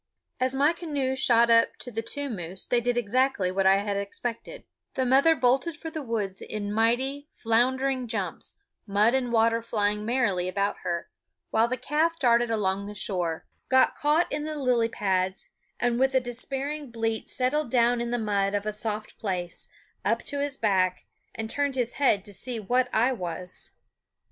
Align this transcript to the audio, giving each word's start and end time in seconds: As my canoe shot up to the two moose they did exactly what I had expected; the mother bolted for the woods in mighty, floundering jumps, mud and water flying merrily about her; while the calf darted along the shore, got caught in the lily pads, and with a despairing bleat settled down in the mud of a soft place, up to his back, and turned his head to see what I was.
As 0.39 0.55
my 0.55 0.73
canoe 0.73 1.15
shot 1.15 1.51
up 1.51 1.75
to 1.77 1.91
the 1.91 2.01
two 2.01 2.27
moose 2.27 2.65
they 2.65 2.81
did 2.81 2.97
exactly 2.97 3.51
what 3.51 3.67
I 3.67 3.77
had 3.77 3.97
expected; 3.97 4.63
the 4.95 5.05
mother 5.05 5.35
bolted 5.35 5.77
for 5.77 5.91
the 5.91 6.01
woods 6.01 6.41
in 6.41 6.73
mighty, 6.73 7.29
floundering 7.31 8.07
jumps, 8.07 8.57
mud 8.87 9.13
and 9.13 9.31
water 9.31 9.61
flying 9.61 10.03
merrily 10.03 10.47
about 10.47 10.77
her; 10.79 11.11
while 11.51 11.67
the 11.67 11.77
calf 11.77 12.17
darted 12.17 12.49
along 12.49 12.87
the 12.87 12.95
shore, 12.95 13.45
got 13.69 13.93
caught 13.93 14.31
in 14.31 14.43
the 14.43 14.57
lily 14.57 14.89
pads, 14.89 15.51
and 15.79 15.99
with 15.99 16.15
a 16.15 16.19
despairing 16.19 16.89
bleat 16.89 17.29
settled 17.29 17.69
down 17.69 18.01
in 18.01 18.09
the 18.09 18.17
mud 18.17 18.55
of 18.55 18.65
a 18.65 18.71
soft 18.73 19.19
place, 19.19 19.67
up 20.03 20.23
to 20.23 20.39
his 20.39 20.57
back, 20.57 21.05
and 21.35 21.47
turned 21.47 21.75
his 21.75 21.93
head 22.01 22.25
to 22.25 22.33
see 22.33 22.59
what 22.59 22.89
I 22.91 23.11
was. 23.13 23.75